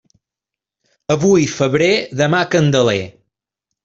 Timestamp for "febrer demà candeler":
1.55-3.03